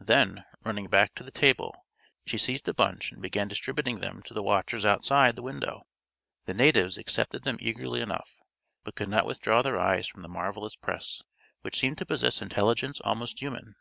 Then, 0.00 0.44
running 0.62 0.88
back 0.88 1.14
to 1.14 1.24
the 1.24 1.30
table, 1.30 1.86
she 2.26 2.36
seized 2.36 2.68
a 2.68 2.74
bunch 2.74 3.12
and 3.12 3.22
began 3.22 3.48
distributing 3.48 4.00
them 4.00 4.20
to 4.26 4.34
the 4.34 4.42
watchers 4.42 4.84
outside 4.84 5.36
the 5.36 5.42
window. 5.42 5.84
The 6.44 6.52
natives 6.52 6.98
accepted 6.98 7.44
them 7.44 7.56
eagerly 7.60 8.02
enough, 8.02 8.42
but 8.84 8.94
could 8.94 9.08
not 9.08 9.24
withdraw 9.24 9.62
their 9.62 9.80
eyes 9.80 10.06
from 10.06 10.20
the 10.20 10.28
marvelous 10.28 10.76
press, 10.76 11.22
which 11.62 11.80
seemed 11.80 11.96
to 11.96 12.04
possess 12.04 12.42
intelligence 12.42 13.00
almost 13.00 13.38
human. 13.40 13.74